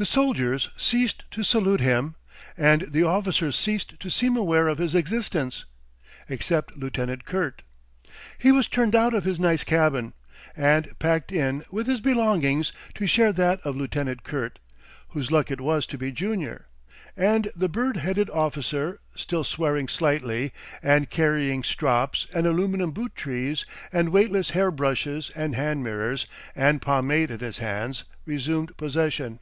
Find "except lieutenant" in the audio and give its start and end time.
6.28-7.24